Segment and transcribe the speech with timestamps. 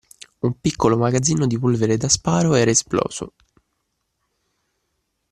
[0.39, 3.33] Un piccolo magazzino di polvere da sparo era esploso